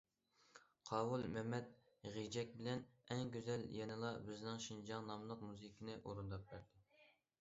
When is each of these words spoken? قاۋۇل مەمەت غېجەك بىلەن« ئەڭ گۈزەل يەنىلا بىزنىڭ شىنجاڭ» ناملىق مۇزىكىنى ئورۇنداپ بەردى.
قاۋۇل 0.89 1.25
مەمەت 1.35 1.67
غېجەك 2.15 2.55
بىلەن« 2.61 2.81
ئەڭ 3.17 3.23
گۈزەل 3.35 3.67
يەنىلا 3.75 4.15
بىزنىڭ 4.31 4.59
شىنجاڭ» 4.69 5.07
ناملىق 5.11 5.45
مۇزىكىنى 5.51 5.99
ئورۇنداپ 6.01 6.53
بەردى. 6.55 6.87